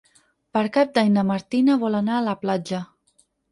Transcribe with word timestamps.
Per 0.57 0.63
Cap 0.77 0.95
d'Any 0.95 1.11
na 1.19 1.25
Martina 1.33 1.77
vol 1.85 1.99
anar 2.01 2.17
a 2.19 2.25
la 2.31 2.37
platja. 2.47 2.83